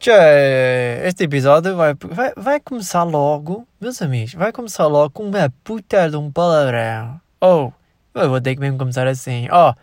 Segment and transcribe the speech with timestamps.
[0.00, 5.52] Tchê, este episódio vai, vai, vai começar logo, meus amigos, vai começar logo com uma
[5.62, 7.20] puta de um palavrão.
[7.38, 7.70] Oh,
[8.14, 9.46] eu vou ter que mesmo começar assim.
[9.52, 9.74] Oh,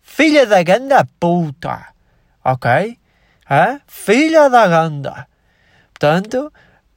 [0.00, 1.84] filha da ganda puta.
[2.42, 2.98] Ok?
[3.50, 3.78] Hã?
[3.86, 5.28] Filha da ganda.
[5.92, 6.50] Portanto,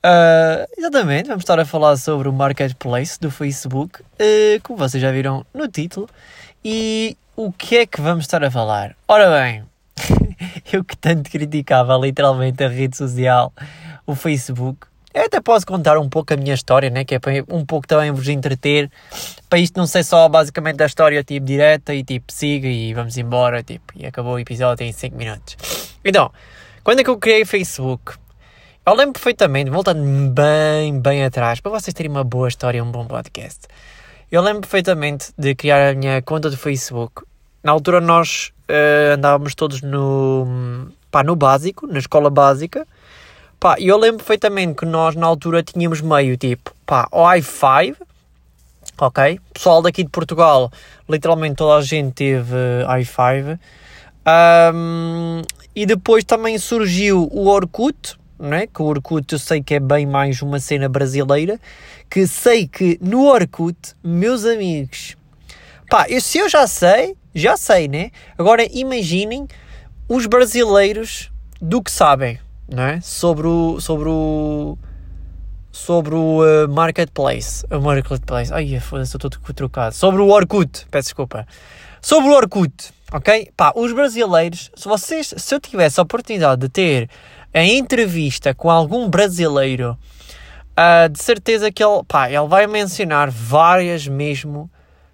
[0.06, 5.12] uh, exatamente, vamos estar a falar sobre o marketplace do Facebook, uh, como vocês já
[5.12, 6.08] viram no título.
[6.64, 8.96] E o que é que vamos estar a falar?
[9.10, 9.66] Ora bem,
[10.72, 13.54] eu que tanto criticava literalmente a rede social,
[14.06, 14.88] o Facebook.
[15.14, 17.04] Eu até posso contar um pouco a minha história, né?
[17.04, 18.90] Que é para um pouco também vos entreter.
[19.50, 23.18] Para isto não ser só basicamente a história tipo direta e tipo siga e vamos
[23.18, 25.58] embora, tipo, e acabou o episódio em 5 minutos.
[26.06, 26.32] Então,
[26.84, 28.14] quando é que eu criei Facebook?
[28.86, 33.06] Eu lembro perfeitamente, voltando bem, bem atrás, para vocês terem uma boa história um bom
[33.06, 33.68] podcast.
[34.32, 37.22] Eu lembro perfeitamente de criar a minha conta do Facebook.
[37.64, 42.88] Na altura nós uh, andávamos todos no, pá, no básico, na escola básica.
[43.60, 47.96] Pá, eu lembro perfeitamente que nós na altura tínhamos meio tipo, pá, o i5,
[49.00, 49.40] ok?
[49.54, 50.72] Pessoal daqui de Portugal,
[51.08, 52.56] literalmente toda a gente teve
[52.88, 53.60] i5.
[54.74, 55.42] Um,
[55.76, 58.66] e depois também surgiu o Orkut, né?
[58.66, 61.60] que o Orkut eu sei que é bem mais uma cena brasileira,
[62.10, 65.16] que sei que no Orkut, meus amigos,
[65.88, 68.12] pá, eu, se eu já sei, já sei, né?
[68.38, 69.48] Agora imaginem
[70.08, 73.02] os brasileiros do que sabem, não é?
[73.02, 74.78] Sobre o, sobre o,
[75.72, 81.08] sobre o uh, marketplace, o marketplace, ai foda-se, estou todo trocado, sobre o Orkut, peço
[81.08, 81.48] desculpa,
[82.02, 83.52] sobre o Orkut, ok?
[83.56, 87.10] Pá, os brasileiros, se vocês, se eu tivesse a oportunidade de ter
[87.54, 89.98] a entrevista com algum brasileiro,
[90.72, 94.70] uh, de certeza que ele, pá, ele vai mencionar várias mesmo,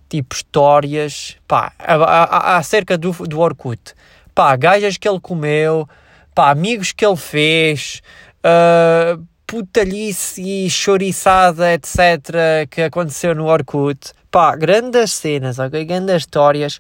[0.10, 3.94] tipo, histórias, pá, acerca do, do Orkut.
[4.34, 5.88] Pá, gajas que ele comeu,
[6.34, 8.02] pá, amigos que ele fez,
[8.40, 14.14] uh, putalice e choriçada, etc., que aconteceu no Orkut.
[14.30, 15.58] Pá, grandes cenas?
[15.58, 16.80] Grandes histórias.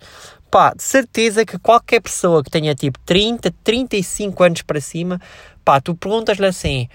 [0.51, 5.19] Pá, de certeza que qualquer pessoa que tenha tipo 30, 35 anos para cima,
[5.65, 6.87] pá, tu perguntas-lhe assim: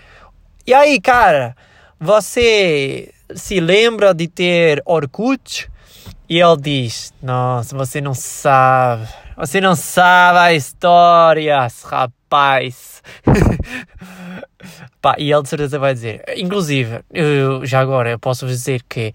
[0.64, 1.56] e aí, cara,
[1.98, 5.68] você se lembra de ter Orkut?
[6.28, 13.02] E ele diz: Nossa, você não sabe, você não sabe a história, rapaz.
[15.00, 19.12] pá, e ele de certeza vai dizer: Inclusive, eu, já agora eu posso dizer que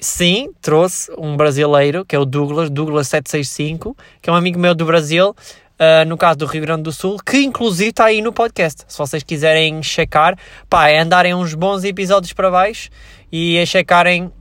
[0.00, 4.84] sim, trouxe um brasileiro, que é o Douglas, Douglas765, que é um amigo meu do
[4.84, 8.84] Brasil, uh, no caso do Rio Grande do Sul, que inclusive está aí no podcast.
[8.86, 10.36] Se vocês quiserem checar,
[10.68, 12.90] pá, é andarem uns bons episódios para baixo
[13.30, 14.32] e é checarem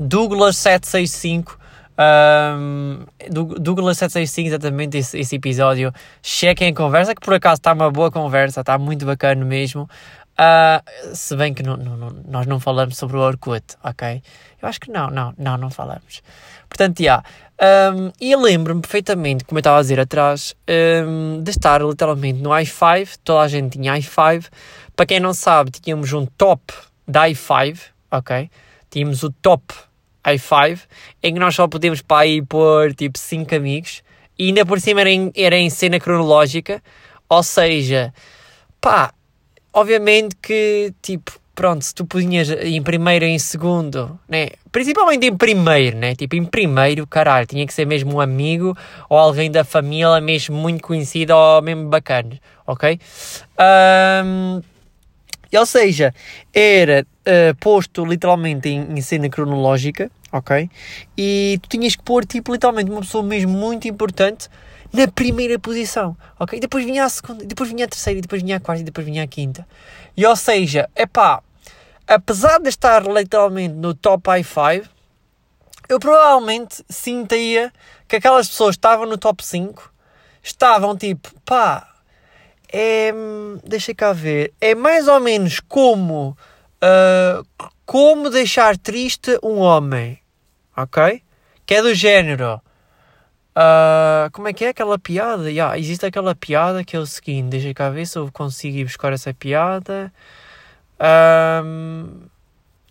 [0.00, 1.58] Douglas765.
[2.00, 5.92] Um, Douglas765, exatamente esse, esse, episódio.
[6.22, 9.88] Chequem a conversa, que por acaso está uma boa conversa, está muito bacana mesmo.
[10.40, 14.22] Uh, se bem que não, não, nós não falamos sobre o Orkut, ok?
[14.62, 16.22] Eu acho que não, não, não, não falamos.
[16.68, 17.22] Portanto, já.
[17.22, 17.94] Yeah.
[17.94, 20.56] Um, e lembro-me perfeitamente, como eu estava a dizer atrás,
[21.06, 23.18] um, de estar literalmente no i5.
[23.22, 24.46] Toda a gente tinha i5.
[24.96, 26.72] Para quem não sabe, tínhamos um top
[27.06, 27.78] da i5,
[28.10, 28.50] ok?
[28.88, 29.74] Tínhamos o top
[30.24, 30.80] i5,
[31.22, 34.02] em que nós só podíamos para aí pôr tipo 5 amigos.
[34.38, 36.82] E ainda por cima era em, era em cena cronológica.
[37.28, 38.12] Ou seja,
[38.80, 39.12] pá,
[39.72, 44.48] obviamente que, tipo, pronto, se tu punhas em primeiro em segundo, né?
[44.72, 46.14] Principalmente em primeiro, né?
[46.14, 48.76] Tipo, em primeiro, caralho, tinha que ser mesmo um amigo
[49.08, 52.98] ou alguém da família mesmo muito conhecido ou mesmo bacana, ok?
[54.24, 54.62] Um,
[55.58, 56.14] ou seja,
[56.54, 60.70] era uh, posto literalmente em, em cena cronológica, ok?
[61.16, 64.48] E tu tinhas que pôr, tipo, literalmente uma pessoa mesmo muito importante
[64.92, 66.58] na primeira posição, ok?
[66.58, 69.22] Depois vinha a segunda, depois vinha a terceira, depois vinha a quarta e depois vinha
[69.22, 69.66] a quinta.
[70.16, 71.42] E ou seja, é pá,
[72.06, 74.88] apesar de estar literalmente no top i5,
[75.90, 77.72] eu provavelmente sentia
[78.06, 79.92] que aquelas pessoas estavam no top 5,
[80.42, 81.89] estavam tipo, pá,
[82.72, 83.12] é,
[83.64, 86.36] deixa cá ver, é mais ou menos como,
[86.82, 90.18] uh, como deixar triste um homem,
[90.76, 91.22] ok?
[91.66, 92.60] Que é do género,
[93.50, 95.50] Uh, como é que é aquela piada?
[95.50, 98.84] Yeah, existe aquela piada que é o seguinte: deixa cá ver se eu consigo ir
[98.84, 100.12] buscar essa piada.
[101.64, 102.22] Um,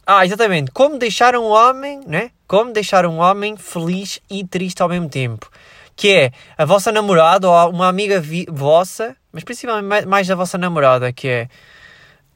[0.06, 0.72] ah, exatamente.
[0.72, 2.32] Como deixar um homem, né?
[2.48, 5.50] Como deixar um homem feliz e triste ao mesmo tempo.
[5.96, 11.12] Que é a vossa namorada ou uma amiga vossa, mas principalmente mais da vossa namorada,
[11.12, 11.50] que é.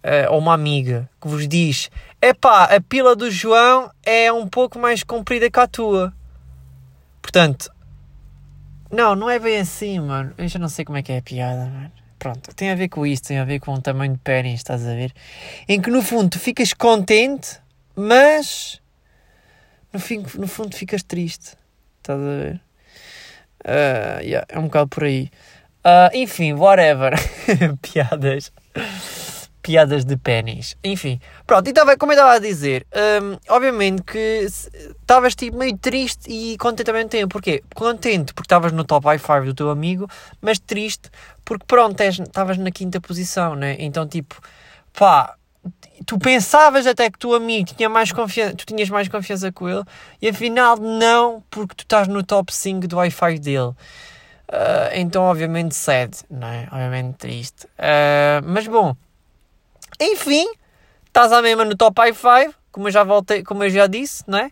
[0.03, 1.89] Uh, ou uma amiga que vos diz:
[2.21, 6.13] Epá, a pila do João é um pouco mais comprida que a tua.
[7.21, 7.71] Portanto,
[8.91, 10.33] não, não é bem assim, mano.
[10.37, 11.91] Eu já não sei como é que é a piada, mano.
[12.19, 14.85] pronto, tem a ver com isso, tem a ver com o tamanho de pênis, estás
[14.85, 15.13] a ver?
[15.67, 17.59] Em que no fundo tu ficas contente,
[17.95, 18.81] mas
[19.91, 21.57] no, fim, no fundo ficas triste,
[21.97, 22.61] estás a ver?
[23.65, 25.31] Uh, yeah, é um bocado por aí.
[25.85, 27.13] Uh, enfim, whatever.
[27.81, 28.51] Piadas
[29.63, 30.75] piadas de pênis.
[30.83, 32.85] Enfim, pronto, e tava, como eu estava a dizer,
[33.23, 37.29] um, obviamente que estavas tipo meio triste e contente também tempo.
[37.29, 37.63] Porquê?
[37.73, 40.07] Contente porque estavas no top i5 do teu amigo,
[40.41, 41.09] mas triste
[41.45, 43.77] porque pronto, estavas na quinta posição, né?
[43.79, 44.39] Então tipo,
[44.91, 45.35] pá,
[46.05, 49.69] tu pensavas até que o teu amigo tinha mais confiança, tu tinhas mais confiança com
[49.69, 49.83] ele
[50.21, 53.73] e afinal não, porque tu estás no top 5 do Wi-Fi dele.
[54.53, 56.67] Uh, então, obviamente, sad, não é?
[56.71, 57.65] Obviamente triste.
[57.65, 58.95] Uh, mas bom,
[59.99, 60.45] enfim,
[61.07, 64.37] estás à mesma no top i5, como eu já voltei, como eu já disse, não
[64.37, 64.45] é?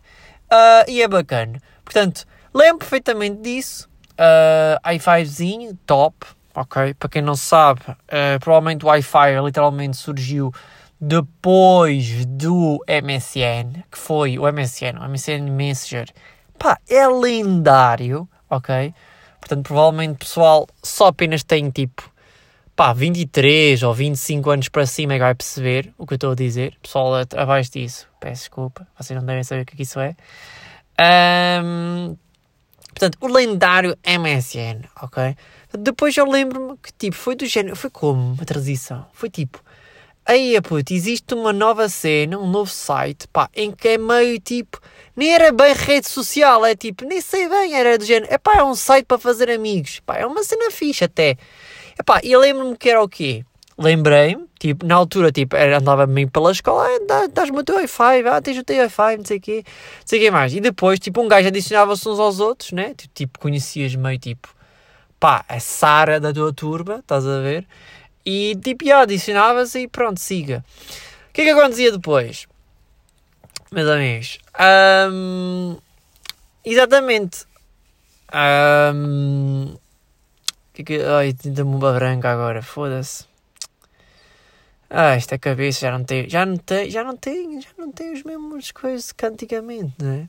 [0.50, 1.62] Uh, e é bacana.
[1.84, 3.88] Portanto, lembro perfeitamente disso.
[4.14, 6.94] Uh, i5zinho, top, ok?
[6.94, 7.80] Para quem não sabe,
[8.40, 10.52] provavelmente o Wi-Fi literalmente surgiu
[11.00, 16.08] depois do MSN, que foi o MSN, o MSN Messenger.
[16.58, 18.92] Pá, é lendário, ok?
[19.52, 22.10] Portanto, provavelmente pessoal só apenas tem tipo
[22.74, 26.30] pá, 23 ou 25 anos para cima é que vai perceber o que eu estou
[26.30, 26.74] a dizer.
[26.80, 30.16] Pessoal abaixo disso, peço desculpa, vocês não devem saber o que, é isso é.
[31.62, 32.16] Um,
[32.88, 35.36] portanto, o lendário MSN, ok?
[35.78, 39.04] Depois eu lembro-me que, tipo, foi do género, foi como uma transição?
[39.12, 39.62] Foi tipo,
[40.24, 44.80] aí, puto, existe uma nova cena, um novo site, pá, em que é meio tipo,
[45.16, 48.58] nem era bem rede social, é tipo, nem sei bem, era do género, é pá,
[48.58, 51.36] é um site para fazer amigos, pá, é uma cena fixe até.
[51.98, 53.44] Epá, e lembro-me que era o quê?
[53.78, 58.40] Lembrei-me, tipo, na altura, tipo, andava meio pela escola, ah, dás-me o teu Wi-Fi, ah,
[58.40, 60.54] tens o teu Wi-Fi, não sei o quê, não sei o quê mais.
[60.54, 62.94] E depois, tipo, um gajo adicionava-se uns aos outros, né?
[62.94, 64.48] Tipo, tipo, conhecias meio, tipo,
[65.18, 67.66] pá, a Sara da tua turma, estás a ver?
[68.24, 70.64] E, tipo, já, adicionava-se e pronto, siga.
[71.28, 72.46] O que é que acontecia depois?
[73.72, 74.38] Meus amigos,
[75.10, 75.78] um,
[76.62, 77.46] exatamente,
[78.94, 79.74] um,
[80.74, 81.00] que que...
[81.00, 83.24] Ai, tinta-me uma branca agora, foda-se.
[84.90, 88.12] Ah, esta cabeça já não tem, já não tem, já não tem, já não tem
[88.12, 90.28] os mesmos coisas que antigamente, não é?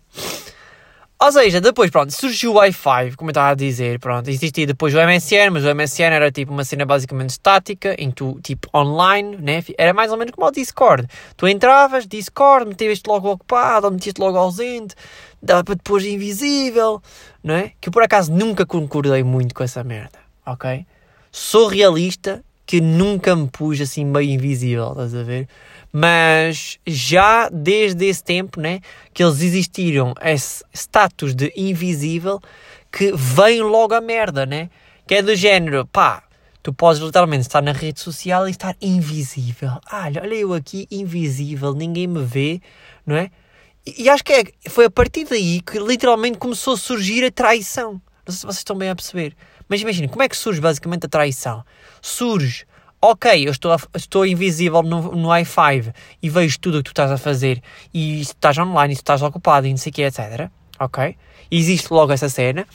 [1.23, 4.93] Ou seja, depois, pronto, surgiu o Wi-Fi, como eu estava a dizer, pronto, existia depois
[4.93, 9.37] o MSN, mas o MSN era tipo uma cena basicamente estática, em tu, tipo, online,
[9.37, 9.63] né?
[9.77, 11.07] Era mais ou menos como o Discord.
[11.37, 14.95] Tu entravas, Discord, metias-te logo ocupado, ou metias-te logo ausente,
[15.41, 17.01] dava para depois invisível,
[17.41, 17.71] não é?
[17.79, 20.85] Que eu por acaso nunca concordei muito com essa merda ok?
[21.31, 25.47] Sou realista, que nunca me pus assim meio invisível, estás a ver?
[25.95, 28.81] Mas já desde esse tempo, né,
[29.13, 32.41] que eles existiram, esse status de invisível,
[32.91, 34.71] que vem logo a merda, né?
[35.05, 36.23] Que é do género, pá,
[36.63, 39.71] tu podes literalmente estar na rede social e estar invisível.
[39.85, 42.59] Ah, olha eu aqui, invisível, ninguém me vê,
[43.05, 43.29] não é?
[43.85, 47.31] E, e acho que é, foi a partir daí que literalmente começou a surgir a
[47.31, 48.01] traição.
[48.25, 49.35] Não sei se vocês estão bem a perceber.
[49.67, 51.63] Mas imagina, como é que surge basicamente a traição?
[52.01, 52.65] Surge,
[53.05, 57.11] ok, eu estou, estou invisível no, no i5 e vejo tudo o que tu estás
[57.11, 57.61] a fazer
[57.93, 60.49] e estás online e estás ocupado e não sei o que, etc.
[60.79, 61.17] Ok?
[61.51, 62.65] Existe logo essa cena.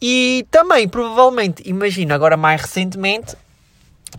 [0.00, 3.34] E também, provavelmente, imagina agora mais recentemente,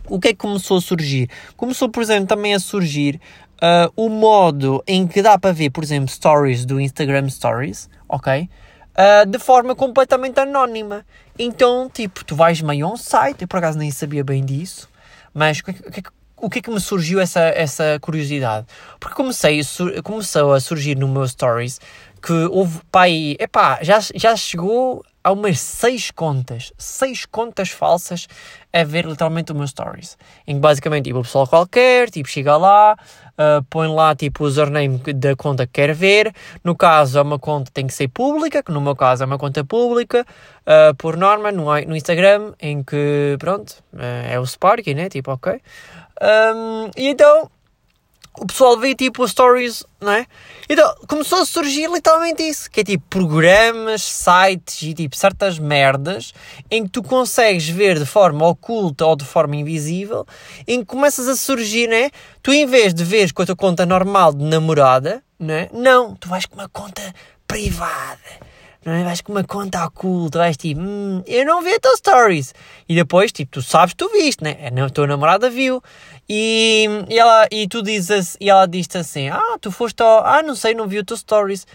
[0.07, 1.29] o que é que começou a surgir?
[1.55, 3.21] Começou, por exemplo, também a surgir
[3.61, 8.49] uh, o modo em que dá para ver, por exemplo, stories do Instagram Stories, ok?
[8.97, 11.05] Uh, de forma completamente anónima.
[11.37, 14.91] Então, tipo, tu vais meio a um site, eu por acaso nem sabia bem disso,
[15.33, 18.67] mas o que, que, o que é que me surgiu essa, essa curiosidade?
[18.99, 19.61] Porque comecei,
[20.03, 21.79] começou a surgir no meu stories
[22.21, 28.27] que houve, pai, epá, já, já chegou a umas seis contas, seis contas falsas
[28.73, 30.17] a ver literalmente o meu stories.
[30.45, 32.97] Em que basicamente, tipo, o pessoal qualquer, tipo, chega lá,
[33.37, 36.33] uh, põe lá, tipo, o username da conta que quer ver.
[36.63, 39.25] No caso, é uma conta que tem que ser pública, que no meu caso é
[39.25, 40.25] uma conta pública,
[40.61, 45.09] uh, por norma, no, no Instagram, em que, pronto, uh, é o Sparky, né?
[45.09, 45.61] Tipo, ok.
[46.21, 47.49] Um, e então,
[48.39, 50.25] o pessoal vê tipo stories, não é?
[50.67, 56.33] Então começou a surgir literalmente isso, que é tipo programas, sites e tipo certas merdas
[56.69, 60.25] em que tu consegues ver de forma oculta ou de forma invisível,
[60.67, 62.09] em que começas a surgir, né?
[62.41, 65.69] Tu em vez de ver com a tua conta normal de namorada, né?
[65.71, 67.13] Não, tu vais com uma conta
[67.47, 68.52] privada
[68.85, 69.03] não é?
[69.03, 72.53] Vais com uma conta oculta, vais tipo, hum, eu não vi a tua stories.
[72.87, 74.57] E depois, tipo, tu sabes, tu viste, né?
[74.83, 75.81] A tua namorada viu.
[76.27, 80.41] E, e, ela, e tu dizes, e ela diz assim, ah, tu foste ao, ah,
[80.41, 81.65] não sei, não vi o teu stories.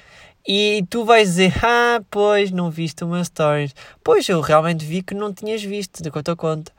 [0.47, 3.75] E tu vais dizer, ah, pois, não viste meu stories.
[4.03, 6.73] Pois, eu realmente vi que não tinhas visto, de conta a conta.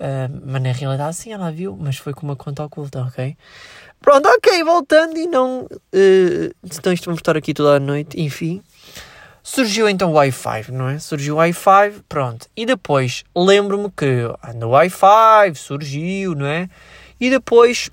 [0.00, 3.36] Uh, mas na realidade sim, ela viu, mas foi com uma conta oculta, ok?
[4.00, 5.62] Pronto, ok, voltando e não.
[5.62, 8.60] Uh, então isto vamos estar aqui toda a noite, enfim.
[9.42, 10.98] Surgiu então o Wi-Fi, não é?
[10.98, 12.46] Surgiu o Wi-Fi, pronto.
[12.56, 16.68] E depois lembro-me que no Wi-Fi surgiu, não é?
[17.18, 17.90] E depois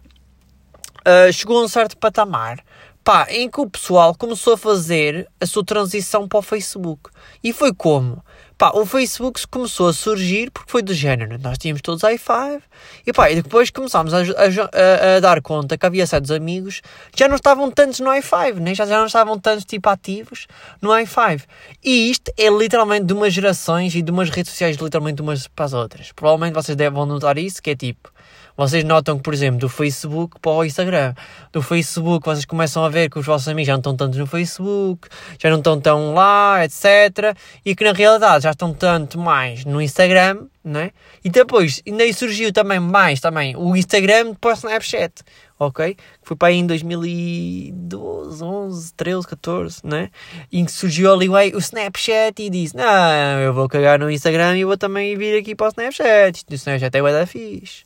[1.00, 2.64] uh, chegou a um certo patamar
[3.04, 7.10] pá, em que o pessoal começou a fazer a sua transição para o Facebook.
[7.44, 8.24] E foi como?
[8.60, 11.40] Pá, o Facebook começou a surgir porque foi do género.
[11.40, 12.62] Nós tínhamos todos i5
[13.08, 16.82] e pá, e depois começámos a, a, a, dar conta que havia certos amigos
[17.16, 18.76] já não estavam tantos no i5, né?
[18.76, 20.46] já, já não estavam tantos tipo ativos
[20.82, 21.42] no i5.
[21.82, 25.64] E isto é literalmente de umas gerações e de umas redes sociais literalmente umas para
[25.64, 26.12] as outras.
[26.12, 28.12] Provavelmente vocês devem notar isso, que é tipo
[28.60, 31.14] vocês notam que, por exemplo, do Facebook para o Instagram,
[31.50, 34.28] do Facebook vocês começam a ver que os vossos amigos já não estão tanto no
[34.28, 35.08] Facebook,
[35.42, 37.38] já não estão tão lá, etc.
[37.64, 40.92] E que na realidade já estão tanto mais no Instagram, né?
[41.24, 45.24] E depois, ainda aí surgiu também mais também o Instagram depois o Snapchat,
[45.60, 45.98] ok?
[46.22, 50.10] Foi para aí em 2012, 11, 13, 14, né?
[50.52, 54.78] E surgiu ali o Snapchat e disse: Não, eu vou cagar no Instagram e vou
[54.78, 56.46] também vir aqui para o Snapchat.
[56.50, 57.84] O Snapchat é o da fixe.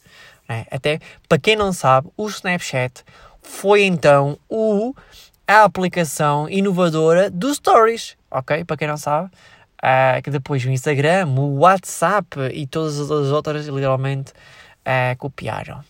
[0.47, 0.65] Né?
[0.69, 3.03] Até, para quem não sabe, o Snapchat
[3.41, 4.93] foi então o,
[5.47, 8.63] a aplicação inovadora do Stories, ok?
[8.63, 9.29] Para quem não sabe,
[9.83, 15.83] uh, que depois o Instagram, o WhatsApp e todas as outras literalmente uh, copiaram.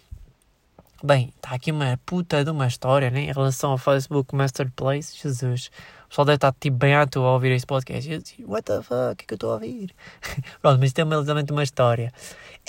[1.05, 5.17] Bem, está aqui uma puta de uma história né, em relação ao Facebook Masterplace.
[5.21, 5.69] Jesus,
[6.05, 8.09] o pessoal deve estar tipo, bem à toa a ouvir este podcast.
[8.09, 9.93] Eu disse, What the fuck, o que é que eu estou a ouvir?
[10.61, 12.13] Pronto, mas é literalmente uma história.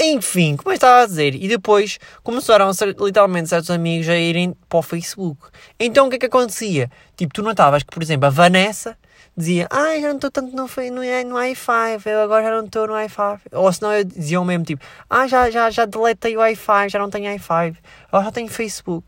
[0.01, 4.53] Enfim, como eu estava a dizer, e depois começaram ser literalmente certos amigos a irem
[4.69, 5.41] para o Facebook.
[5.79, 6.91] Então o que é que acontecia?
[7.17, 8.99] Tipo, tu notavas que, por exemplo, a Vanessa
[9.37, 12.87] dizia, ah, já não estou tanto no, no, no i5, eu agora já não estou
[12.87, 13.41] no i5.
[13.53, 16.99] Ou senão eu dizia o mesmo tipo, ah, já, já, já deletei o i5, já
[16.99, 17.77] não tenho i5,
[18.09, 19.07] agora já tenho Facebook.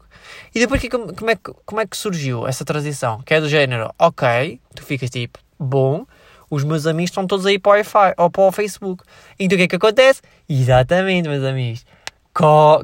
[0.55, 3.23] E depois que, como, é que, como é que surgiu essa transição?
[3.23, 6.05] Que é do género, ok, tu ficas tipo, bom,
[6.51, 9.05] os meus amigos estão todos aí para o, Wi-Fi, ou para o Facebook.
[9.39, 10.23] Então o que é que acontece?
[10.49, 11.85] Exatamente, meus amigos.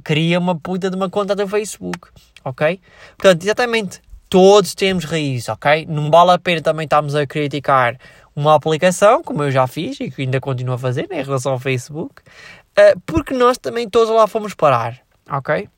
[0.03, 2.09] Cria uma puta de uma conta do Facebook,
[2.45, 2.81] ok?
[3.19, 4.01] Portanto, exatamente,
[4.33, 5.85] todos temos raízes, ok?
[5.87, 7.99] Não vale a pena também estarmos a criticar
[8.35, 11.53] uma aplicação, como eu já fiz e que ainda continuo a fazer né, em relação
[11.53, 14.99] ao Facebook, uh, porque nós também todos lá fomos parar,
[15.31, 15.69] ok?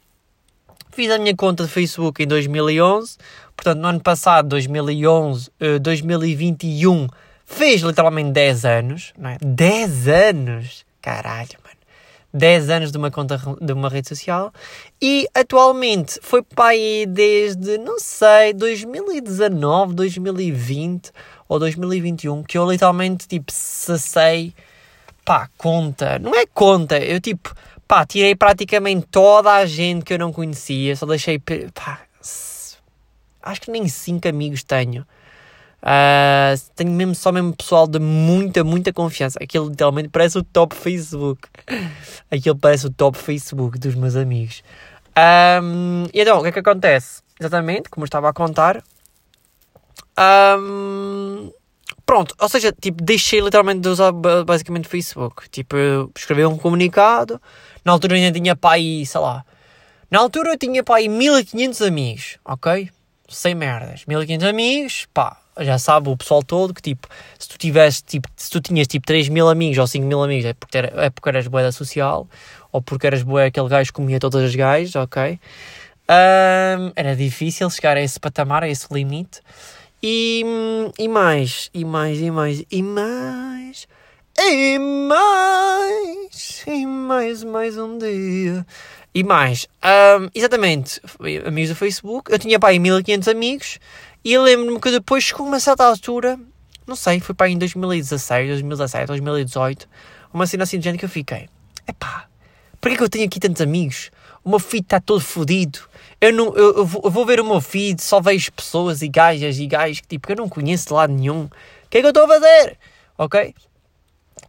[0.92, 3.16] Fiz a minha conta de Facebook em 2011,
[3.56, 7.08] portanto, no ano passado, 2011, uh, 2021,
[7.44, 9.36] Fez literalmente 10 anos, não é?
[9.40, 10.86] 10 anos!
[11.02, 11.76] Caralho, mano.
[12.34, 14.52] 10 anos de uma conta de uma rede social
[15.00, 21.12] e atualmente foi para aí desde, não sei, 2019, 2020
[21.48, 24.52] ou 2021 que eu literalmente tipo cessei
[25.24, 26.18] pá, conta.
[26.18, 27.54] Não é conta, eu tipo,
[27.88, 32.00] pá, tirei praticamente toda a gente que eu não conhecia, só deixei, pá,
[33.42, 35.06] acho que nem 5 amigos tenho.
[35.84, 39.38] Uh, tenho mesmo só mesmo pessoal de muita, muita confiança.
[39.42, 41.46] Aquilo literalmente parece o top Facebook.
[42.30, 44.62] Aquilo parece o top Facebook dos meus amigos.
[45.62, 47.22] Um, e então, o que é que acontece?
[47.38, 48.82] Exatamente, como eu estava a contar.
[50.58, 51.52] Um,
[52.06, 55.50] pronto, ou seja, tipo, deixei literalmente de usar basicamente Facebook.
[55.50, 55.76] Tipo,
[56.16, 57.38] escrevi um comunicado.
[57.84, 59.44] Na altura ainda tinha para aí, sei lá.
[60.10, 62.90] Na altura eu tinha para aí 1500 amigos, ok?
[63.28, 64.04] Sem merdas.
[64.06, 67.08] 1500 amigos, pá, já sabe o pessoal todo que tipo,
[67.38, 70.46] se tu tivesse tipo, se tu tinhas tipo 3 mil amigos ou 5 mil amigos
[70.46, 72.26] é porque, era, é porque eras boa da social
[72.72, 75.38] ou porque eras boa aquele gajo que comia todas as gajas, ok?
[76.08, 79.40] Um, era difícil chegar a esse patamar, a esse limite.
[80.02, 80.44] E,
[80.98, 83.88] e mais, e mais, e mais, e mais,
[84.38, 88.66] e mais, e mais, mais um dia.
[89.14, 89.66] E mais,
[90.20, 91.00] um, exatamente,
[91.46, 93.78] amigos do Facebook, eu tinha pá aí 1500 amigos
[94.24, 96.38] e lembro-me que depois chegou uma certa altura,
[96.86, 99.88] não sei, foi para em 2016, 2017, 2018,
[100.32, 101.48] uma cena assim de gente que eu fiquei:
[101.86, 102.26] epá,
[102.80, 104.10] para que que eu tenho aqui tantos amigos?
[104.42, 105.78] O meu feed está todo fodido.
[106.20, 109.08] Eu, não, eu, eu, vou, eu vou ver o meu feed, só vejo pessoas e
[109.08, 111.44] gajas e gajos que, tipo, que eu não conheço de lado nenhum.
[111.44, 111.50] O
[111.88, 112.78] que é que eu estou a fazer?
[113.16, 113.54] Ok?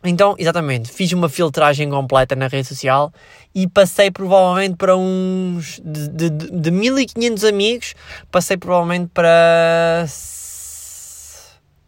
[0.05, 3.11] Então, exatamente, fiz uma filtragem completa na rede social
[3.53, 5.81] e passei provavelmente para uns.
[5.83, 7.95] De, de, de 1500 amigos,
[8.31, 10.05] passei provavelmente para.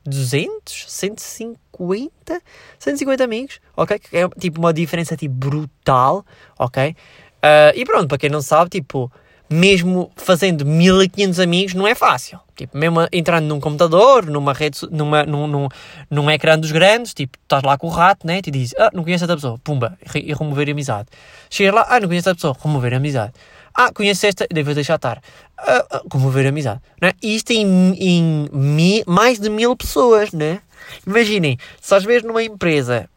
[0.05, 0.85] 200?
[0.87, 2.41] 150?
[2.79, 3.99] 150 amigos, ok?
[4.13, 6.25] É tipo uma diferença tipo brutal,
[6.57, 6.95] ok?
[7.37, 9.11] Uh, e pronto, para quem não sabe, tipo,
[9.49, 12.39] mesmo fazendo 1500 amigos, não é fácil.
[12.55, 15.67] Tipo, mesmo entrando num computador, numa rede, numa, num, num,
[16.09, 18.41] num ecrã dos grandes, tipo, estás lá com o rato, né?
[18.45, 21.07] E diz, ah, não conheço essa pessoa, pumba, e remover amizade.
[21.49, 23.33] Chega lá, ah, não conheço essa pessoa, remover amizade.
[23.73, 25.21] Ah, conheço esta, devo deixar estar.
[25.57, 26.81] Ah, ah, remover amizade.
[26.99, 27.11] Né?
[27.21, 30.59] Isto em, em mi, mais de mil pessoas, né?
[31.05, 33.07] Imaginem, se às vezes numa empresa,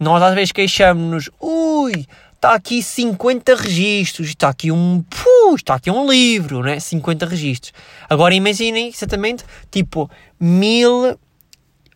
[0.00, 5.90] nós às vezes queixamos-nos, ui, está aqui 50 registros, está aqui um, puh, está aqui
[5.90, 6.78] um livro, né?
[6.78, 7.72] 50 registros.
[8.08, 11.18] Agora imaginem exatamente, tipo, mil,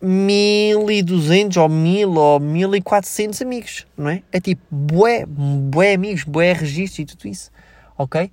[0.03, 4.23] mil e duzentos, ou mil, ou mil e quatrocentos amigos, não é?
[4.33, 7.51] É tipo, bué, bué amigos, bué registros e tudo isso,
[7.97, 8.31] ok?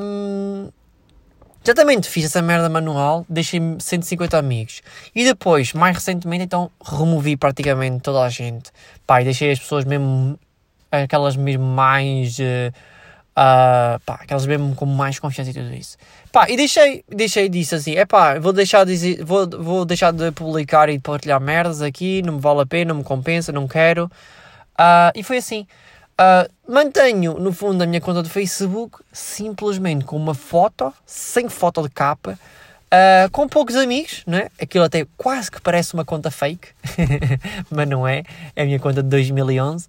[0.00, 0.70] Um,
[1.64, 4.82] Exatamente, fiz essa merda manual, deixei-me 150 amigos.
[5.14, 8.72] E depois, mais recentemente, então, removi praticamente toda a gente.
[9.08, 10.36] E deixei as pessoas mesmo
[10.92, 12.38] aquelas mesmo mais.
[12.38, 15.96] Uh, pá, aquelas mesmo com mais confiança e tudo isso.
[16.30, 20.30] Pá, e deixei, deixei disso assim, é pá, vou deixar, de, vou, vou deixar de
[20.32, 23.66] publicar e de partilhar merdas aqui, não me vale a pena, não me compensa, não
[23.66, 24.10] quero.
[24.74, 25.66] Uh, e foi assim.
[26.12, 31.82] Uh, mantenho, no fundo, a minha conta do Facebook simplesmente com uma foto, sem foto
[31.82, 32.38] de capa,
[32.92, 34.48] uh, com poucos amigos, não é?
[34.60, 36.68] Aquilo até quase que parece uma conta fake,
[37.70, 38.22] mas não é,
[38.54, 39.88] é a minha conta de 2011.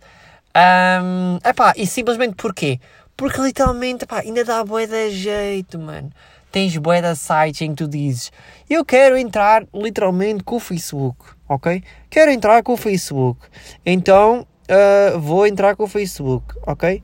[0.55, 2.79] Um, epá, e simplesmente porquê?
[3.17, 6.11] Porque literalmente, epá, ainda dá bué de jeito, mano.
[6.51, 8.31] Tens bué de sites em que tu dizes
[8.73, 11.83] eu quero entrar literalmente com o Facebook, ok?
[12.09, 13.39] Quero entrar com o Facebook.
[13.85, 17.01] Então, uh, vou entrar com o Facebook, ok?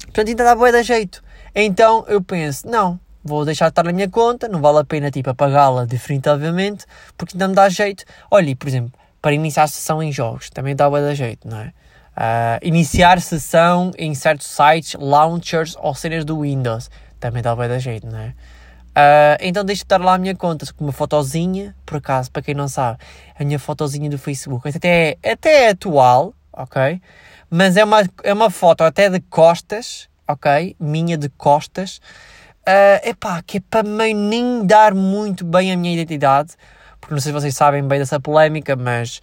[0.00, 1.22] Portanto, ainda dá bué de jeito.
[1.54, 5.10] Então, eu penso, não, vou deixar de estar na minha conta, não vale a pena,
[5.10, 6.86] tipo, apagá-la definitivamente,
[7.16, 8.04] porque ainda me dá jeito.
[8.30, 11.58] Olha, por exemplo, para iniciar a sessão em jogos, também dá bué de jeito, não
[11.58, 11.72] é?
[12.16, 16.90] Uh, iniciar sessão em certos sites, launchers ou cenas do Windows.
[17.18, 18.34] Também dá bem da jeito, não é?
[18.90, 22.54] Uh, então deixa estar lá a minha conta com uma fotozinha, por acaso, para quem
[22.54, 22.98] não sabe,
[23.38, 24.68] a minha fotozinha do Facebook.
[24.68, 27.00] Até é, até é atual, ok?
[27.48, 30.76] Mas é uma, é uma foto até de costas, ok?
[30.78, 32.00] Minha de costas.
[32.60, 36.52] Uh, epá, que é para nem dar muito bem a minha identidade,
[37.00, 39.20] porque não sei se vocês sabem bem dessa polémica, mas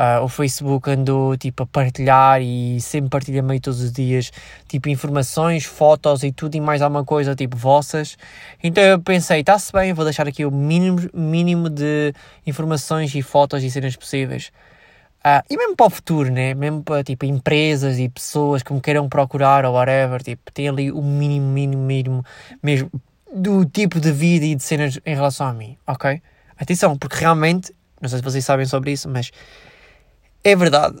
[0.00, 4.32] Uh, o Facebook andou tipo a partilhar e sempre partilha meio todos os dias
[4.66, 8.16] tipo informações, fotos e tudo e mais alguma coisa tipo vossas.
[8.62, 12.14] Então eu pensei, está-se bem, vou deixar aqui o mínimo, mínimo de
[12.46, 14.50] informações e fotos e cenas possíveis.
[15.18, 16.54] Uh, e mesmo para o futuro, né?
[16.54, 20.90] Mesmo para tipo empresas e pessoas que me queiram procurar ou whatever, tipo, tem ali
[20.90, 22.24] o mínimo, mínimo, mínimo
[22.62, 22.90] mesmo
[23.30, 26.22] do tipo de vida e de cenas em relação a mim, ok?
[26.56, 29.30] Atenção, porque realmente, não sei se vocês sabem sobre isso, mas
[30.44, 30.98] é verdade.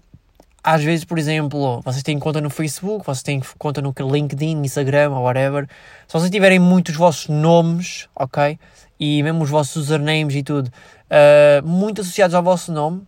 [0.62, 5.10] Às vezes, por exemplo, vocês têm conta no Facebook, vocês têm conta no LinkedIn, Instagram
[5.10, 5.66] ou whatever.
[6.06, 8.58] Se vocês tiverem muitos vossos nomes, ok?
[8.98, 13.02] E mesmo os vossos usernames e tudo, uh, muito associados ao vosso nome,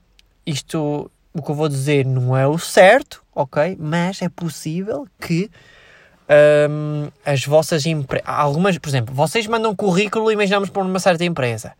[0.47, 3.77] isto, o que eu vou dizer, não é o certo, ok?
[3.79, 5.51] Mas é possível que
[6.71, 8.27] um, as vossas empresas.
[8.27, 11.73] Algumas, por exemplo, vocês mandam currículo, imaginamos, para uma certa empresa.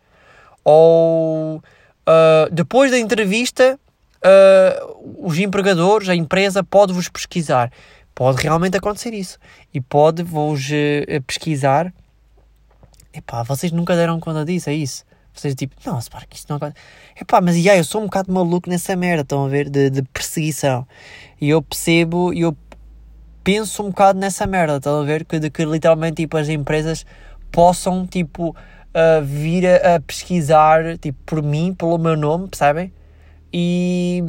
[0.63, 3.79] Ou uh, depois da entrevista
[4.23, 7.71] uh, os empregadores, a empresa pode-vos pesquisar.
[8.15, 9.37] Pode realmente acontecer isso.
[9.73, 11.93] E pode-vos uh, pesquisar.
[13.13, 15.05] Epá, vocês nunca deram conta disso, é isso?
[15.33, 16.85] Vocês tipo, não, para que isto não acontece.
[17.19, 19.69] Epá, mas yeah, eu sou um bocado maluco nessa merda, estão a ver?
[19.69, 20.87] De, de perseguição.
[21.41, 22.55] E eu percebo, e eu
[23.43, 25.25] penso um bocado nessa merda, estão a ver?
[25.25, 27.05] Que, de que literalmente tipo, as empresas
[27.51, 32.93] possam tipo uh, vir a, a, pesquisar tipo, por mim, pelo meu nome, percebem?
[33.53, 34.23] E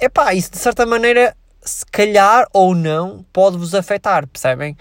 [0.00, 4.76] epá, isso de certa maneira, se calhar ou não, pode-vos afetar, percebem?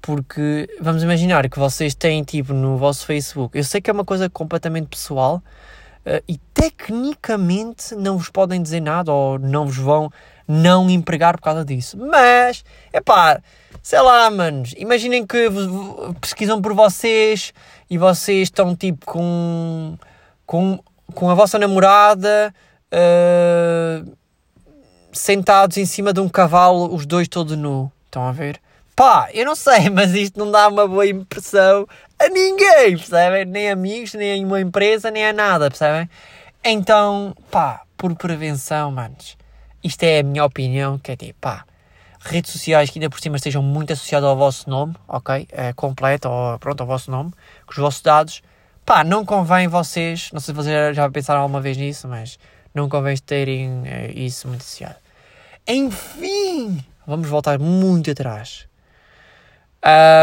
[0.00, 3.56] Porque vamos imaginar que vocês têm tipo no vosso Facebook.
[3.56, 5.42] Eu sei que é uma coisa completamente pessoal
[6.06, 10.10] uh, e tecnicamente não vos podem dizer nada ou não vos vão
[10.46, 11.96] não empregar por causa disso.
[11.98, 13.40] Mas, epá,
[13.82, 15.48] sei lá, manos, imaginem que
[16.20, 17.52] pesquisam por vocês
[17.88, 19.96] e vocês estão tipo com,
[20.46, 20.78] com,
[21.14, 22.54] com a vossa namorada
[22.94, 24.16] uh,
[25.12, 27.90] sentados em cima de um cavalo, os dois todos nu.
[28.06, 28.60] Estão a ver?
[28.94, 31.86] Pá, eu não sei, mas isto não dá uma boa impressão
[32.18, 33.44] a ninguém, percebem?
[33.44, 36.08] Nem amigos, nem a uma empresa, nem a nada, percebem?
[36.62, 39.36] Então, pá, por prevenção, manos,
[39.82, 41.64] isto é a minha opinião, que é tipo, pá,
[42.20, 45.46] redes sociais que ainda por cima estejam muito associadas ao vosso nome, ok?
[45.52, 47.32] É, completo, ou pronto, ao vosso nome,
[47.66, 48.42] com os vossos dados,
[48.86, 52.38] pá, não convém vocês, não sei se vocês já pensaram alguma vez nisso, mas
[52.74, 54.96] não convém terem é, isso muito associado.
[55.66, 58.66] Enfim, vamos voltar muito atrás.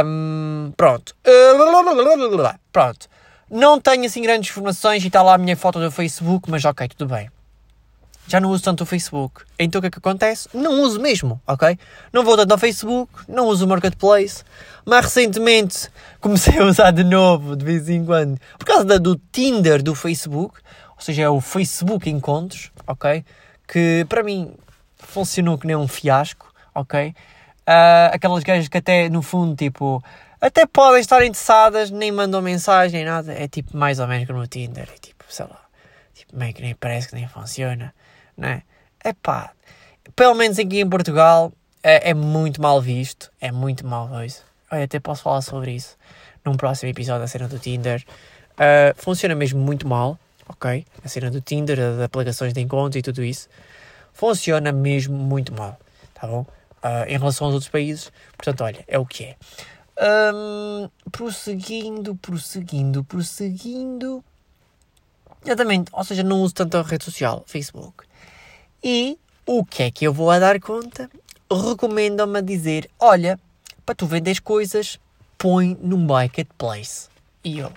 [0.06, 1.16] Um, pronto.
[2.72, 3.08] Pronto.
[3.50, 6.88] Não tenho assim grandes informações e está lá a minha foto do Facebook, mas ok,
[6.90, 7.30] tudo bem.
[8.28, 9.42] Já não uso tanto o Facebook.
[9.60, 10.48] Então o que é que acontece?
[10.54, 11.78] Não uso mesmo, ok?
[12.14, 14.44] Não vou tanto ao Facebook, não uso o Marketplace.
[14.86, 19.84] Mas recentemente comecei a usar de novo, de vez em quando, por causa do Tinder
[19.84, 20.60] do Facebook,
[21.02, 23.26] ou seja, é o Facebook Encontros, ok?
[23.68, 24.54] Que para mim
[24.96, 27.16] funcionou que nem um fiasco, ok?
[27.62, 30.04] Uh, aquelas gajas que até no fundo, tipo,
[30.40, 33.34] até podem estar interessadas, nem mandam mensagem, nem nada.
[33.34, 35.66] É tipo mais ou menos como no Tinder, é tipo, sei lá,
[36.14, 37.92] tipo, meio que nem parece que nem funciona,
[38.38, 38.62] né?
[39.04, 39.54] É pá,
[40.16, 44.44] pelo menos aqui em Portugal é, é muito mal visto, é muito mal visto.
[44.72, 45.98] Olha, até posso falar sobre isso
[46.46, 48.06] num próximo episódio da cena do Tinder.
[48.52, 50.20] Uh, funciona mesmo muito mal,
[50.52, 50.86] ok?
[51.04, 53.48] A cena do Tinder, das aplicações de encontro e tudo isso.
[54.14, 55.80] Funciona mesmo muito mal,
[56.14, 56.42] tá bom?
[56.84, 58.12] Uh, em relação aos outros países.
[58.36, 59.36] Portanto, olha, é o que é.
[60.34, 64.24] Um, prosseguindo, prosseguindo, prosseguindo.
[65.44, 68.06] Exatamente, ou seja, não uso tanto a rede social, Facebook.
[68.84, 71.10] E o que é que eu vou a dar conta?
[71.52, 73.40] Recomendam-me a dizer: olha,
[73.86, 75.00] para tu vendes coisas,
[75.38, 77.10] põe no marketplace.
[77.44, 77.72] E eu,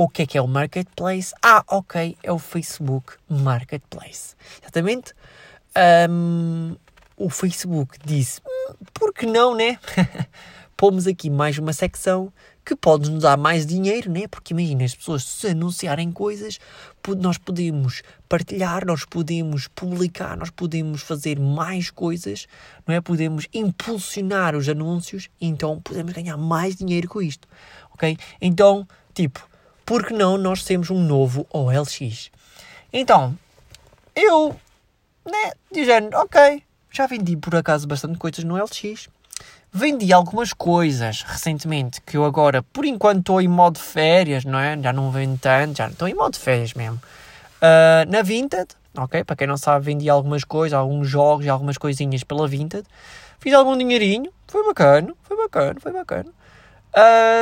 [0.00, 1.34] o que é que é o marketplace?
[1.42, 4.36] Ah, ok, é o Facebook Marketplace.
[4.62, 5.12] Exatamente.
[6.08, 6.76] Um,
[7.16, 9.76] o Facebook disse, hum, por que não, né?
[10.76, 12.32] Pomos aqui mais uma secção
[12.64, 14.28] que pode nos dar mais dinheiro, né?
[14.28, 16.60] Porque imagina, as pessoas se anunciarem coisas,
[17.18, 22.46] nós podemos partilhar, nós podemos publicar, nós podemos fazer mais coisas,
[22.86, 23.00] não é?
[23.00, 27.48] Podemos impulsionar os anúncios, então podemos ganhar mais dinheiro com isto,
[27.92, 28.16] ok?
[28.40, 29.48] Então, tipo,
[29.88, 32.30] por que não nós temos um novo OLX?
[32.92, 33.34] Então,
[34.14, 34.54] eu,
[35.24, 39.08] né, dizendo, ok, já vendi por acaso bastante coisas no LX.
[39.72, 44.78] Vendi algumas coisas recentemente que eu agora, por enquanto, estou em modo férias, não é?
[44.78, 47.00] Já não vendo tanto, já estou em modo férias mesmo.
[47.56, 49.24] Uh, na Vinted, ok?
[49.24, 52.84] Para quem não sabe, vendi algumas coisas, alguns jogos e algumas coisinhas pela Vinted.
[53.40, 56.30] Fiz algum dinheirinho, foi bacana, foi bacana, foi bacana.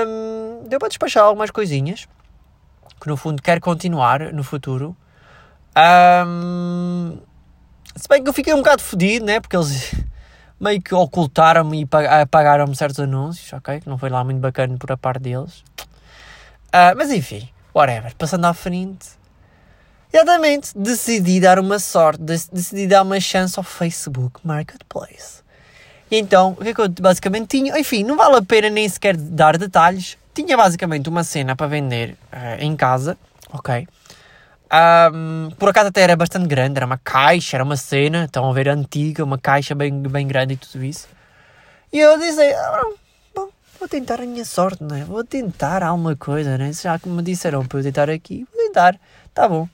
[0.06, 2.06] Um, deu para despachar algumas coisinhas
[3.00, 4.96] que no fundo quero continuar no futuro.
[5.76, 7.18] Um,
[7.94, 9.40] se bem que eu fiquei um bocado fodido, né?
[9.40, 9.94] Porque eles
[10.60, 11.88] meio que ocultaram-me e
[12.22, 13.80] apagaram-me certos anúncios, ok?
[13.80, 15.64] Que não foi lá muito bacana por a parte deles.
[16.68, 18.14] Uh, mas enfim, whatever.
[18.16, 19.16] Passando à frente.
[20.12, 25.42] Exatamente, decidi dar uma sorte, decidi dar uma chance ao Facebook Marketplace.
[26.10, 27.78] E então, o que é que eu basicamente tinha?
[27.78, 30.16] Enfim, não vale a pena nem sequer dar detalhes.
[30.36, 33.16] Tinha basicamente uma cena para vender uh, em casa,
[33.50, 33.88] ok?
[34.70, 38.52] Um, por acaso até era bastante grande, era uma caixa, era uma cena, estão a
[38.52, 41.08] ver, antiga, uma caixa bem, bem grande e tudo isso.
[41.90, 42.82] E eu disse, ah,
[43.34, 43.48] bom,
[43.80, 45.06] vou tentar a minha sorte, né?
[45.08, 46.70] Vou tentar alguma coisa, né?
[46.70, 49.00] Já que me disseram para eu tentar aqui, vou tentar,
[49.32, 49.66] tá bom.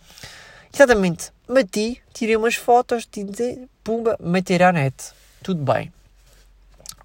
[0.73, 4.95] Exatamente, meti, tirei umas fotos, tirei, pumba, meter à net,
[5.43, 5.93] tudo bem.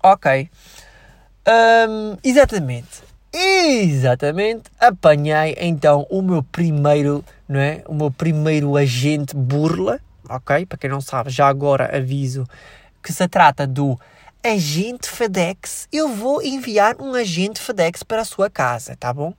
[0.04, 0.48] Ok.
[1.48, 3.07] Um, exatamente.
[3.40, 7.84] Exatamente, apanhei então o meu primeiro, não é?
[7.86, 10.66] O meu primeiro agente burla, ok?
[10.66, 12.48] Para quem não sabe, já agora aviso
[13.04, 13.96] que se trata do
[14.44, 15.88] agente FedEx.
[15.94, 19.32] Eu vou enviar um agente FedEx para a sua casa, tá bom?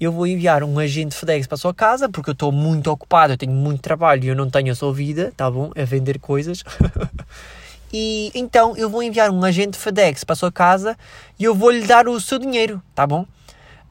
[0.00, 3.34] Eu vou enviar um agente FedEx para a sua casa porque eu estou muito ocupado,
[3.34, 5.72] eu tenho muito trabalho e eu não tenho a sua vida, tá bom?
[5.76, 6.64] A vender coisas.
[7.92, 10.96] E então eu vou enviar um agente FedEx para a sua casa
[11.38, 13.22] e eu vou lhe dar o seu dinheiro, tá bom?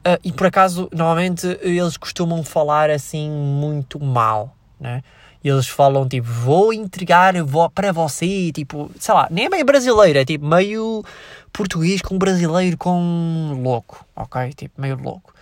[0.06, 5.02] Uh, e por acaso, normalmente eles costumam falar assim muito mal, né?
[5.42, 7.34] Eles falam tipo, vou entregar
[7.74, 11.04] para você, tipo, sei lá, nem é meio brasileiro, é tipo meio
[11.52, 14.52] português com brasileiro com louco, ok?
[14.54, 15.32] Tipo, meio louco.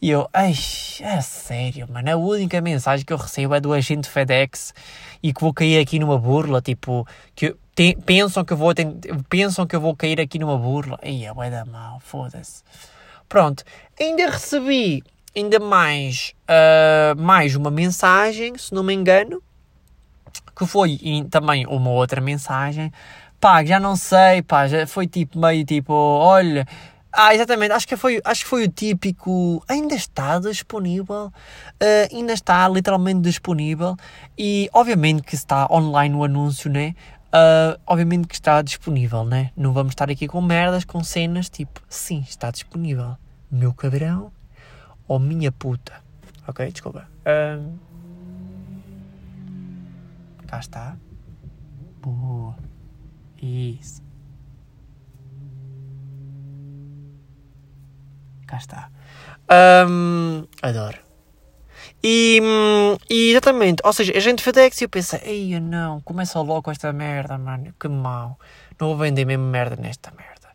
[0.00, 0.52] E eu, ai,
[1.00, 4.74] é sério, mano, a única mensagem que eu recebo é do agente FedEx
[5.22, 8.72] e que vou cair aqui numa burla, tipo, que te, pensam que eu vou
[9.28, 10.98] pensam que eu vou cair aqui numa burla.
[11.04, 12.64] Ia, vai dar mal, foda-se.
[13.28, 13.62] Pronto,
[14.00, 15.04] ainda recebi
[15.36, 19.42] ainda mais, uh, mais uma mensagem, se não me engano,
[20.56, 20.98] que foi
[21.30, 22.90] também uma outra mensagem.
[23.38, 26.66] Pá, já não sei, pá, já foi tipo meio tipo, olha,
[27.12, 32.32] ah, exatamente, acho que foi, acho que foi o típico, ainda está disponível, uh, ainda
[32.32, 33.96] está literalmente disponível
[34.38, 36.94] e obviamente que está online o anúncio, né?
[37.36, 39.50] Uh, obviamente que está disponível, né?
[39.54, 43.16] Não vamos estar aqui com merdas, com cenas tipo, sim, está disponível.
[43.50, 44.32] Meu cabrão
[45.06, 45.92] ou minha puta.
[46.48, 47.06] Ok, desculpa.
[47.26, 47.78] Uh,
[50.46, 50.96] cá está.
[52.00, 52.56] Boa.
[53.42, 54.06] Isso.
[58.46, 58.90] cá está.
[59.50, 61.05] Um, adoro.
[62.08, 66.40] E, hum, e, exatamente, ou seja, a gente FedEx e eu pensei, ei, não, começa
[66.40, 68.38] logo com esta merda, mano, que mal.
[68.78, 70.48] Não vou vender mesmo merda nesta merda.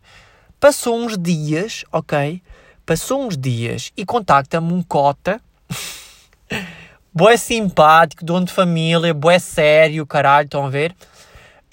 [0.61, 2.41] Passou uns dias, ok?
[2.85, 5.41] Passou uns dias e contacta-me um cota,
[7.13, 10.95] boé simpático, dono de família, boé sério, caralho, estão a ver?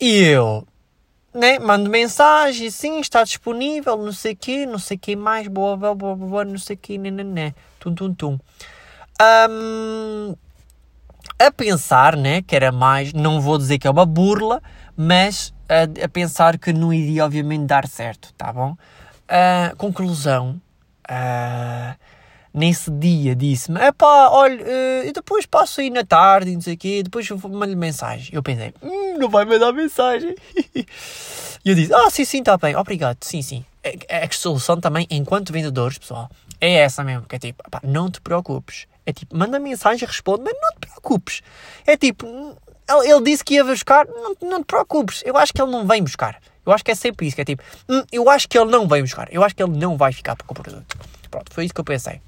[0.01, 0.67] E eu,
[1.33, 5.47] né, mando mensagem, sim, está disponível, não sei o quê, não sei o quê mais,
[5.47, 8.41] boa, boa, boa, boa, não sei o quê, né, né, né, tum, tum, tum.
[9.21, 10.37] Um,
[11.39, 14.63] a pensar, né, que era mais, não vou dizer que é uma burla,
[14.97, 18.73] mas a, a pensar que não iria obviamente dar certo, tá bom?
[18.73, 20.61] Uh, conclusão,
[21.09, 21.97] uh,
[22.53, 27.03] nesse dia disse-me, epá, olha, uh, depois passo aí na tarde, não sei o quê,
[27.03, 28.31] depois eu mando mensagem.
[28.33, 30.35] Eu pensei, hum, não vai me dar mensagem.
[30.75, 30.87] e
[31.65, 33.65] eu disse, ah, sim, sim, está bem, obrigado, sim, sim.
[33.85, 36.29] A, é a solução também, enquanto vendedores, pessoal,
[36.61, 38.87] é essa mesmo, que é tipo, epá, não te preocupes.
[39.09, 41.41] É tipo, manda mensagem, responde, mas não te preocupes.
[41.87, 42.27] É tipo,
[42.87, 45.23] ele, ele disse que ia buscar, não, não te preocupes.
[45.25, 46.39] Eu acho que ele não vem buscar.
[46.67, 48.87] Eu acho que é sempre isso, que é tipo, hum, eu acho que ele não
[48.87, 49.27] vem buscar.
[49.33, 50.95] Eu acho que ele não vai ficar com o produto.
[51.31, 52.21] Pronto, foi isso que eu pensei.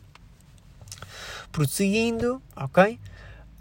[1.53, 2.99] Prosseguindo, ok?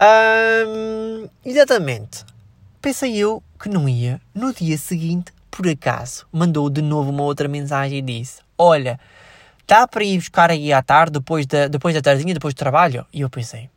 [0.00, 2.24] Um, exatamente.
[2.80, 4.18] Pensei eu que não ia.
[4.34, 8.98] No dia seguinte, por acaso, mandou de novo uma outra mensagem e disse: Olha,
[9.70, 13.06] dá para ir buscar aí à tarde, depois da, depois da tardinha, depois do trabalho?
[13.12, 13.70] E eu pensei,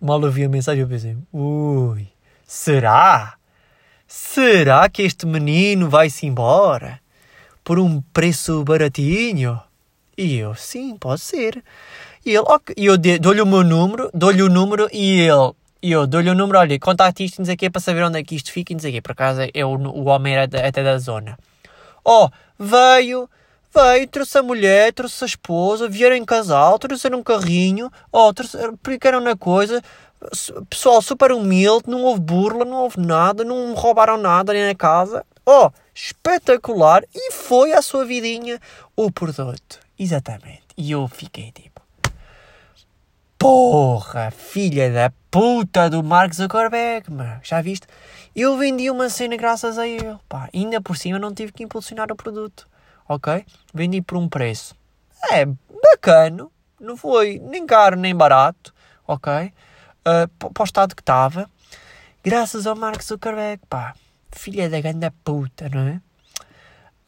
[0.00, 2.08] mal ouvi a mensagem, eu pensei: Ui,
[2.44, 3.34] será?
[4.08, 6.98] Será que este menino vai-se embora?
[7.62, 9.60] Por um preço baratinho?
[10.18, 11.62] E eu, sim, pode ser.
[12.26, 12.74] E ele, ok.
[12.76, 16.34] E eu dou-lhe o meu número, dou-lhe o número e ele, e eu dou-lhe o
[16.34, 19.00] número, olha, contacte isto, quê, para saber onde é que isto fica, não sei.
[19.00, 21.38] Por acaso, é o, o homem era até da zona.
[22.04, 23.30] Oh, veio,
[23.74, 27.90] veio, trouxe a mulher, trouxe a esposa, vieram em casal, trouxeram um carrinho,
[28.82, 29.82] pegaram na coisa,
[30.68, 35.24] pessoal super humilde, não houve burla, não houve nada, não roubaram nada nem na casa.
[35.46, 37.02] Oh, espetacular!
[37.14, 38.60] E foi a sua vidinha
[38.94, 39.80] o produto.
[39.98, 40.62] Exatamente.
[40.76, 41.80] E eu fiquei tipo,
[43.40, 47.40] Porra, filha da puta do Mark Zuckerberg, mano.
[47.42, 47.86] Já viste?
[48.36, 50.14] Eu vendi uma cena graças a ele.
[50.28, 52.68] Pá, ainda por cima não tive que impulsionar o produto.
[53.10, 53.44] Ok?
[53.74, 54.76] Vendi por um preço.
[55.32, 55.44] É
[55.82, 56.46] bacana.
[56.80, 58.72] Não foi nem caro nem barato.
[59.04, 59.52] Ok?
[60.06, 61.50] Uh, para o estado que estava.
[62.22, 63.60] Graças ao Mark Zuckerberg.
[63.68, 63.94] Pá,
[64.30, 66.00] filha da grande puta, não é?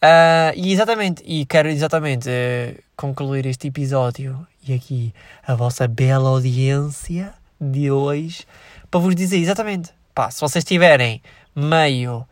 [0.05, 5.15] Uh, e exatamente, e quero exatamente uh, concluir este episódio e aqui
[5.47, 8.45] a vossa bela audiência de hoje
[8.91, 11.23] para vos dizer exatamente, pá, se vocês tiverem
[11.55, 12.27] meio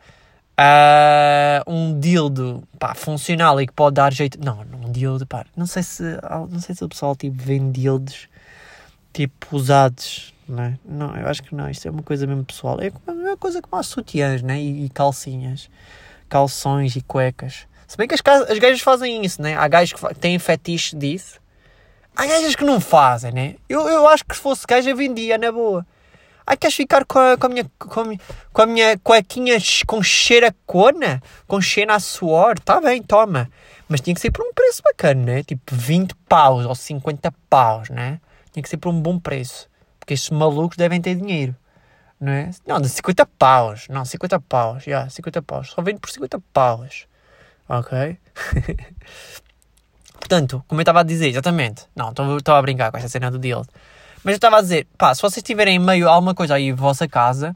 [0.61, 5.65] uh, um dildo pá, funcional e que pode dar jeito, não, um dildo, pá, não
[5.65, 6.03] sei se,
[6.49, 8.27] não sei se o pessoal tipo vende dildos
[9.13, 10.77] tipo usados, não é?
[10.85, 13.61] Não, eu acho que não, isto é uma coisa mesmo pessoal, é a mesma coisa
[13.61, 14.59] como as sutiãs, né?
[14.59, 15.69] e, e calcinhas
[16.31, 17.67] calções e cuecas.
[17.85, 19.57] Se bem que as, as gajas fazem isso, né?
[19.57, 21.41] Há gajas que têm fetiche disso.
[22.15, 23.55] Há gajas que não fazem, né?
[23.67, 25.85] Eu, eu acho que se fosse gaja vendia na boa.
[26.45, 28.19] Ai, queres ficar com a, com a, minha, com a, minha,
[28.51, 31.21] com a minha cuequinha com cheiro a cona?
[31.47, 32.59] Com cheiro a suor?
[32.59, 33.49] Tá bem, toma.
[33.87, 35.43] Mas tinha que ser por um preço bacana, né?
[35.43, 38.19] Tipo 20 paus ou 50 paus, né?
[38.51, 39.69] Tinha que ser por um bom preço.
[39.99, 41.55] Porque estes malucos devem ter dinheiro
[42.21, 42.51] não é?
[42.67, 43.87] Não, de 50 paus.
[43.89, 44.83] Não, 50 paus.
[44.83, 45.71] Já, yeah, 50 paus.
[45.71, 47.07] Só vendo por 50 paus.
[47.67, 48.17] Ok?
[50.19, 51.87] Portanto, como eu estava a dizer, exatamente.
[51.95, 53.65] Não, estou a brincar com esta cena do deal.
[54.23, 57.07] Mas eu estava a dizer, pá, se vocês tiverem meio alguma coisa aí em vossa
[57.07, 57.55] casa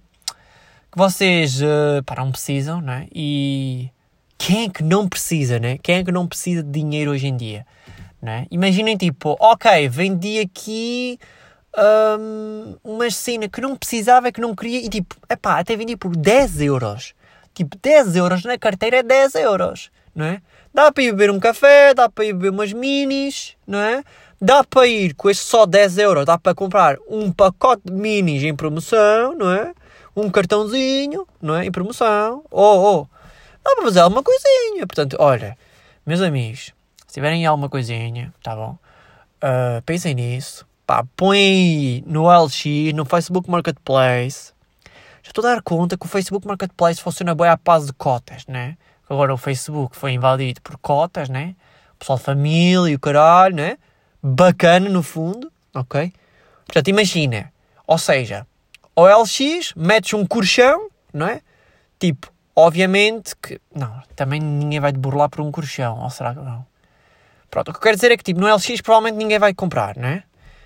[0.91, 3.07] que vocês, uh, não precisam, não é?
[3.13, 3.89] E
[4.37, 5.77] quem é que não precisa, né?
[5.77, 7.65] Quem é que não precisa de dinheiro hoje em dia?
[8.21, 8.47] Né?
[8.49, 11.19] Imaginem tipo, ok, vendi aqui
[11.77, 16.15] um, uma cena que não precisava, que não queria, e tipo, epá, até vendi por
[16.15, 17.13] 10 euros.
[17.53, 20.41] Tipo, 10 euros na carteira é 10 euros, não é?
[20.73, 24.03] Dá para ir beber um café, dá para ir beber umas minis, não é?
[24.41, 28.43] Dá para ir com este só 10 euros, dá para comprar um pacote de minis
[28.43, 29.73] em promoção, não é?
[30.15, 31.65] Um cartãozinho, não é?
[31.65, 32.43] Em promoção.
[32.51, 33.07] Oh, oh.
[33.63, 34.85] Dá para fazer alguma coisinha.
[34.85, 35.57] Portanto, olha,
[36.05, 36.73] meus amigos,
[37.07, 38.77] se tiverem alguma coisinha, tá bom?
[39.37, 44.53] Uh, pensem nisso Pá, põe no LX, no Facebook Marketplace.
[45.23, 48.45] Já estou a dar conta que o Facebook Marketplace funciona bem à paz de cotas,
[48.45, 48.77] né?
[49.09, 51.55] Agora o Facebook foi invadido por cotas, né?
[51.95, 53.77] O pessoal de família e o caralho, né?
[54.27, 56.11] Bacana no fundo, ok?
[56.65, 57.53] Portanto, imagina.
[57.85, 58.47] Ou seja,
[58.95, 61.41] o LX, metes um colchão, não é?
[61.99, 63.61] Tipo, obviamente que.
[63.71, 66.65] Não, também ninguém vai te burlar por um colchão, ou será que não?
[67.51, 69.95] Pronto, o que eu quero dizer é que, tipo, no LX provavelmente ninguém vai comprar,
[69.95, 70.23] não é?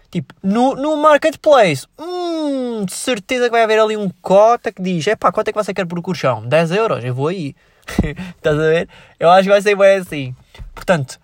[0.10, 5.06] Tipo, no, no marketplace, hum, de certeza que vai haver ali um cota que diz:
[5.06, 6.48] é pá, quanto é que você quer por colchão?
[6.48, 7.54] 10 euros, eu vou aí.
[8.38, 8.88] Estás a ver?
[9.20, 10.34] Eu acho que vai ser bem assim.
[10.74, 11.20] Portanto,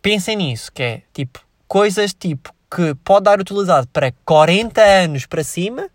[0.00, 5.44] pensem nisso, que é tipo, coisas tipo que pode dar utilidade para 40 anos para
[5.44, 5.88] cima,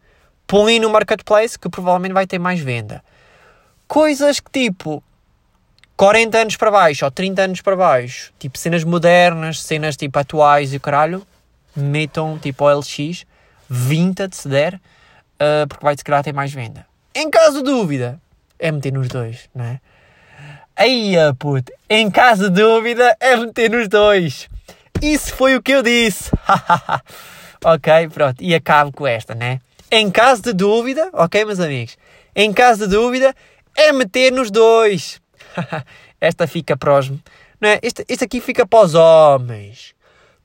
[0.48, 3.04] põem no marketplace que provavelmente vai ter mais venda.
[3.88, 5.04] Coisas que tipo
[5.98, 10.74] 40 anos para baixo ou 30 anos para baixo, tipo cenas modernas, cenas tipo atuais
[10.74, 11.26] e o caralho,
[11.76, 13.26] metam tipo OLX
[13.70, 16.86] 20 se der, uh, porque vai se calhar ter mais venda.
[17.14, 18.20] Em caso de dúvida,
[18.60, 19.80] é meter nos dois, não é?
[20.76, 24.50] Aí, puto, em caso de dúvida, é meter nos dois.
[25.02, 26.30] Isso foi o que eu disse.
[27.66, 28.42] ok, pronto.
[28.42, 29.60] E acabo com esta, né?
[29.90, 31.98] Em caso de dúvida, ok, meus amigos?
[32.36, 33.36] Em caso de dúvida,
[33.76, 35.20] é meter nos dois.
[36.22, 37.10] esta fica para os.
[37.10, 37.80] Não é?
[37.82, 39.96] Este, este aqui fica para os homens.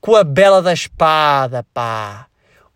[0.01, 2.25] Com a bela da espada, pá.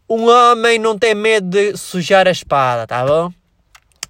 [0.07, 3.31] Um homem não tem medo de sujar a espada, tá bom?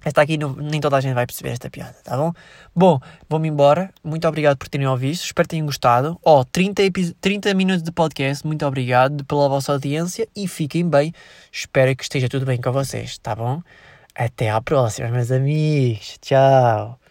[0.04, 2.32] Esta aqui não, nem toda a gente vai perceber esta piada, tá bom?
[2.74, 3.92] Bom, vou-me embora.
[4.02, 5.14] Muito obrigado por terem ouvido.
[5.14, 6.18] Espero que tenham gostado.
[6.24, 6.82] Ó, oh, 30,
[7.20, 8.46] 30 minutos de podcast.
[8.46, 11.12] Muito obrigado pela vossa audiência e fiquem bem.
[11.50, 13.62] Espero que esteja tudo bem com vocês, tá bom?
[14.14, 16.18] Até à próxima, meus amigos.
[16.20, 17.01] Tchau.